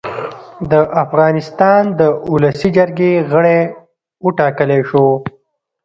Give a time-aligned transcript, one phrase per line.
[0.71, 0.73] د
[1.03, 3.59] افغانستان د اولسي جرګې غړی
[4.25, 5.07] اوټاکلی شو